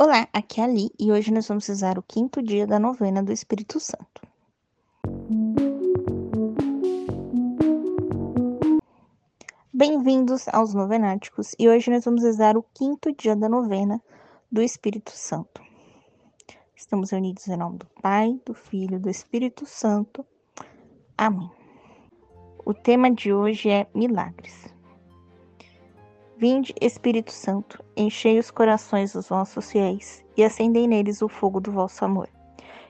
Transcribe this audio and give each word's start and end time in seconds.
Olá, 0.00 0.28
aqui 0.32 0.60
é 0.60 0.62
a 0.62 0.66
Ali 0.68 0.92
e 0.96 1.10
hoje 1.10 1.32
nós 1.32 1.48
vamos 1.48 1.66
rezar 1.66 1.98
o 1.98 2.04
quinto 2.04 2.40
dia 2.40 2.68
da 2.68 2.78
novena 2.78 3.20
do 3.20 3.32
Espírito 3.32 3.80
Santo. 3.80 4.22
Bem-vindos 9.72 10.46
aos 10.52 10.72
Novenáticos 10.72 11.52
e 11.58 11.68
hoje 11.68 11.90
nós 11.90 12.04
vamos 12.04 12.22
rezar 12.22 12.56
o 12.56 12.62
quinto 12.62 13.12
dia 13.12 13.34
da 13.34 13.48
novena 13.48 14.00
do 14.52 14.62
Espírito 14.62 15.10
Santo. 15.10 15.60
Estamos 16.76 17.10
reunidos 17.10 17.48
em 17.48 17.56
nome 17.56 17.78
do 17.78 17.86
Pai, 18.00 18.40
do 18.46 18.54
Filho 18.54 18.98
e 18.98 19.00
do 19.00 19.10
Espírito 19.10 19.66
Santo. 19.66 20.24
Amém. 21.16 21.50
O 22.64 22.72
tema 22.72 23.10
de 23.10 23.32
hoje 23.32 23.68
é 23.68 23.88
milagres. 23.92 24.67
Vinde, 26.40 26.72
Espírito 26.80 27.32
Santo, 27.32 27.82
enchei 27.96 28.38
os 28.38 28.48
corações 28.48 29.12
dos 29.12 29.28
vossos 29.28 29.72
fiéis 29.72 30.24
e 30.36 30.44
acendei 30.44 30.86
neles 30.86 31.20
o 31.20 31.28
fogo 31.28 31.58
do 31.58 31.72
vosso 31.72 32.04
amor. 32.04 32.28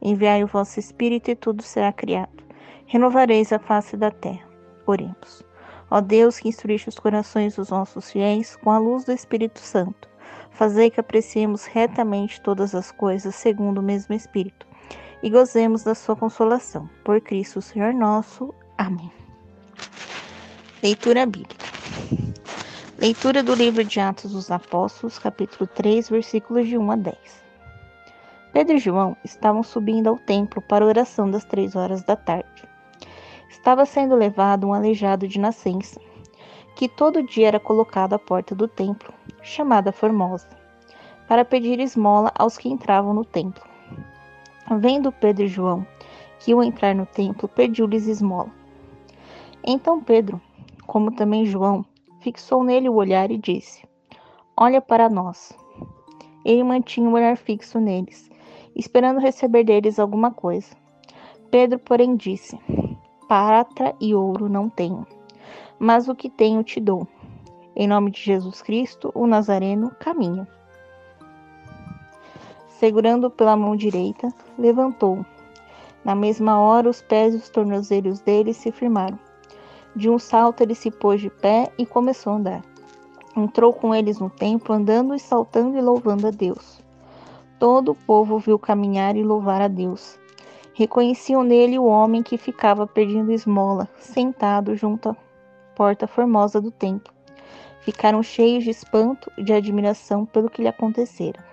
Enviai 0.00 0.44
o 0.44 0.46
vosso 0.46 0.78
Espírito 0.78 1.28
e 1.28 1.34
tudo 1.34 1.60
será 1.60 1.92
criado. 1.92 2.44
Renovareis 2.86 3.52
a 3.52 3.58
face 3.58 3.96
da 3.96 4.12
terra. 4.12 4.48
Oremos. 4.86 5.42
Ó 5.90 6.00
Deus, 6.00 6.38
que 6.38 6.48
instruiste 6.48 6.88
os 6.88 7.00
corações 7.00 7.56
dos 7.56 7.70
nossos 7.70 8.12
fiéis 8.12 8.54
com 8.54 8.70
a 8.70 8.78
luz 8.78 9.06
do 9.06 9.12
Espírito 9.12 9.58
Santo, 9.58 10.08
fazei 10.52 10.88
que 10.88 11.00
apreciemos 11.00 11.64
retamente 11.64 12.40
todas 12.42 12.76
as 12.76 12.92
coisas 12.92 13.34
segundo 13.34 13.78
o 13.78 13.82
mesmo 13.82 14.14
Espírito 14.14 14.64
e 15.20 15.28
gozemos 15.28 15.82
da 15.82 15.96
sua 15.96 16.14
consolação. 16.14 16.88
Por 17.02 17.20
Cristo, 17.20 17.60
Senhor 17.60 17.92
nosso. 17.92 18.54
Amém. 18.78 19.10
Leitura 20.80 21.26
Bíblica. 21.26 21.72
Leitura 23.02 23.42
do 23.42 23.52
livro 23.52 23.82
de 23.82 23.98
Atos 23.98 24.30
dos 24.30 24.48
Apóstolos, 24.48 25.18
capítulo 25.18 25.66
3, 25.66 26.08
versículos 26.08 26.68
de 26.68 26.78
1 26.78 26.92
a 26.92 26.94
10. 26.94 27.18
Pedro 28.52 28.76
e 28.76 28.78
João 28.78 29.16
estavam 29.24 29.64
subindo 29.64 30.06
ao 30.06 30.16
templo 30.18 30.62
para 30.62 30.84
a 30.84 30.86
oração 30.86 31.28
das 31.28 31.44
três 31.44 31.74
horas 31.74 32.04
da 32.04 32.14
tarde. 32.14 32.62
Estava 33.50 33.84
sendo 33.84 34.14
levado 34.14 34.68
um 34.68 34.72
aleijado 34.72 35.26
de 35.26 35.40
nascença, 35.40 36.00
que 36.76 36.88
todo 36.88 37.24
dia 37.24 37.48
era 37.48 37.58
colocado 37.58 38.12
à 38.12 38.20
porta 38.20 38.54
do 38.54 38.68
templo, 38.68 39.12
chamada 39.42 39.90
Formosa, 39.90 40.48
para 41.26 41.44
pedir 41.44 41.80
esmola 41.80 42.30
aos 42.38 42.56
que 42.56 42.68
entravam 42.68 43.12
no 43.12 43.24
templo. 43.24 43.64
Vendo 44.78 45.10
Pedro 45.10 45.42
e 45.42 45.48
João 45.48 45.84
que 46.38 46.52
iam 46.52 46.62
entrar 46.62 46.94
no 46.94 47.06
templo, 47.06 47.48
pediu-lhes 47.48 48.06
esmola. 48.06 48.50
Então 49.66 50.00
Pedro, 50.00 50.40
como 50.86 51.10
também 51.10 51.44
João, 51.44 51.84
fixou 52.22 52.62
nele 52.62 52.88
o 52.88 52.94
olhar 52.94 53.30
e 53.30 53.36
disse: 53.36 53.84
Olha 54.56 54.80
para 54.80 55.10
nós. 55.10 55.52
Ele 56.44 56.62
mantinha 56.62 57.08
o 57.08 57.12
olhar 57.12 57.36
fixo 57.36 57.78
neles, 57.78 58.30
esperando 58.74 59.20
receber 59.20 59.64
deles 59.64 59.98
alguma 59.98 60.30
coisa. 60.30 60.74
Pedro, 61.50 61.78
porém, 61.78 62.16
disse: 62.16 62.58
Prata 63.28 63.94
e 64.00 64.14
ouro 64.14 64.48
não 64.48 64.68
tenho, 64.68 65.06
mas 65.78 66.08
o 66.08 66.14
que 66.14 66.30
tenho 66.30 66.62
te 66.62 66.80
dou. 66.80 67.06
Em 67.74 67.86
nome 67.86 68.10
de 68.10 68.20
Jesus 68.20 68.62
Cristo, 68.62 69.10
o 69.14 69.26
Nazareno, 69.26 69.90
caminha. 69.98 70.46
Segurando 72.68 73.30
pela 73.30 73.56
mão 73.56 73.74
direita, 73.74 74.28
levantou. 74.58 75.24
Na 76.04 76.14
mesma 76.14 76.60
hora, 76.60 76.90
os 76.90 77.00
pés 77.00 77.32
e 77.32 77.36
os 77.36 77.48
tornozelos 77.48 78.20
dele 78.20 78.52
se 78.52 78.72
firmaram 78.72 79.18
de 79.94 80.08
um 80.08 80.18
salto 80.18 80.62
ele 80.62 80.74
se 80.74 80.90
pôs 80.90 81.20
de 81.20 81.30
pé 81.30 81.70
e 81.76 81.84
começou 81.84 82.32
a 82.32 82.36
andar. 82.36 82.62
Entrou 83.36 83.72
com 83.72 83.94
eles 83.94 84.18
no 84.18 84.28
templo, 84.28 84.74
andando 84.74 85.14
e 85.14 85.18
saltando 85.18 85.76
e 85.76 85.80
louvando 85.80 86.26
a 86.26 86.30
Deus. 86.30 86.80
Todo 87.58 87.92
o 87.92 87.94
povo 87.94 88.38
viu 88.38 88.58
caminhar 88.58 89.16
e 89.16 89.22
louvar 89.22 89.62
a 89.62 89.68
Deus. 89.68 90.18
Reconheciam 90.74 91.42
nele 91.42 91.78
o 91.78 91.84
homem 91.84 92.22
que 92.22 92.36
ficava 92.36 92.86
pedindo 92.86 93.32
esmola, 93.32 93.88
sentado 93.98 94.74
junto 94.74 95.10
à 95.10 95.16
porta 95.74 96.06
formosa 96.06 96.60
do 96.60 96.70
templo. 96.70 97.12
Ficaram 97.80 98.22
cheios 98.22 98.64
de 98.64 98.70
espanto 98.70 99.30
e 99.36 99.42
de 99.42 99.52
admiração 99.52 100.24
pelo 100.24 100.50
que 100.50 100.62
lhe 100.62 100.68
acontecera. 100.68 101.44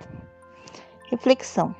Reflexão: 1.09 1.75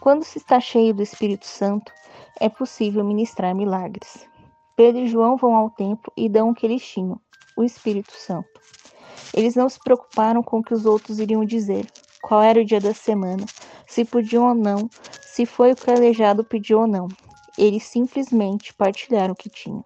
Quando 0.00 0.24
se 0.24 0.38
está 0.38 0.60
cheio 0.60 0.92
do 0.92 1.02
Espírito 1.02 1.46
Santo, 1.46 1.92
é 2.40 2.48
possível 2.48 3.04
ministrar 3.04 3.54
milagres. 3.54 4.31
Pedro 4.76 5.02
e 5.02 5.08
João 5.08 5.36
vão 5.36 5.54
ao 5.54 5.70
templo 5.70 6.12
e 6.16 6.28
dão 6.28 6.50
o 6.50 6.54
que 6.54 6.66
eles 6.66 6.84
tinham, 6.84 7.20
o 7.56 7.62
Espírito 7.62 8.12
Santo. 8.12 8.48
Eles 9.34 9.54
não 9.54 9.68
se 9.68 9.78
preocuparam 9.78 10.42
com 10.42 10.58
o 10.58 10.62
que 10.62 10.74
os 10.74 10.84
outros 10.86 11.18
iriam 11.18 11.44
dizer, 11.44 11.86
qual 12.22 12.42
era 12.42 12.60
o 12.60 12.64
dia 12.64 12.80
da 12.80 12.94
semana, 12.94 13.44
se 13.86 14.04
podiam 14.04 14.48
ou 14.48 14.54
não, 14.54 14.88
se 15.22 15.44
foi 15.44 15.72
o 15.72 15.76
que 15.76 15.90
o 15.90 15.94
aleijado 15.94 16.44
pediu 16.44 16.80
ou 16.80 16.86
não. 16.86 17.08
Eles 17.58 17.84
simplesmente 17.84 18.72
partilharam 18.74 19.32
o 19.32 19.36
que 19.36 19.50
tinham. 19.50 19.84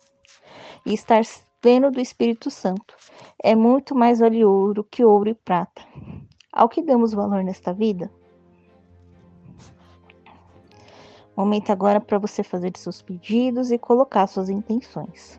E 0.85 0.95
estar 0.95 1.23
pleno 1.61 1.91
do 1.91 2.01
Espírito 2.01 2.51
Santo 2.51 2.95
é 3.43 3.55
muito 3.55 3.95
mais 3.95 4.21
valioso 4.21 4.85
que 4.85 5.05
ouro 5.05 5.31
e 5.31 5.35
prata. 5.35 5.83
Ao 6.53 6.69
que 6.69 6.83
damos 6.83 7.13
valor 7.13 7.43
nesta 7.43 7.73
vida? 7.73 8.11
Momento 11.37 11.71
agora 11.71 12.01
para 12.01 12.19
você 12.19 12.43
fazer 12.43 12.73
seus 12.77 13.03
pedidos 13.03 13.71
e 13.71 13.79
colocar 13.79 14.27
suas 14.27 14.49
intenções. 14.49 15.39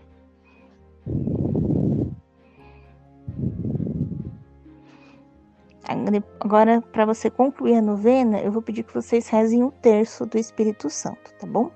Agora, 6.39 6.81
para 6.81 7.05
você 7.05 7.29
concluir 7.29 7.75
a 7.75 7.81
novena, 7.81 8.39
eu 8.39 8.51
vou 8.51 8.61
pedir 8.61 8.83
que 8.83 8.93
vocês 8.93 9.27
rezem 9.27 9.63
o 9.63 9.71
terço 9.71 10.25
do 10.25 10.37
Espírito 10.37 10.89
Santo, 10.89 11.33
tá 11.39 11.47
bom? 11.47 11.71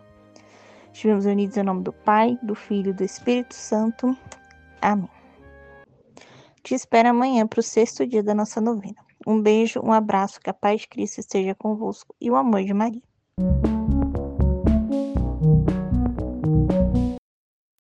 Estivemos 0.94 1.26
unidos 1.26 1.58
em 1.58 1.64
nome 1.64 1.84
do 1.84 1.94
Pai, 1.94 2.38
do 2.44 2.54
Filho 2.54 2.92
e 2.92 2.94
do 2.94 3.04
Espírito 3.04 3.56
Santo. 3.56 4.16
Amém. 4.82 5.10
Te 6.64 6.76
espero 6.76 7.10
amanhã 7.10 7.48
para 7.48 7.60
o 7.60 7.64
sexto 7.64 8.06
dia 8.06 8.22
da 8.22 8.36
nossa 8.36 8.62
novena. 8.62 9.02
Um 9.26 9.42
beijo, 9.42 9.80
um 9.84 9.92
abraço, 9.92 10.40
que 10.40 10.50
a 10.50 10.54
paz 10.54 10.82
de 10.82 10.88
Cristo 10.88 11.20
esteja 11.20 11.56
convosco 11.56 12.14
e 12.20 12.30
o 12.30 12.36
amor 12.36 12.64
de 12.64 12.74
Maria. 12.74 13.02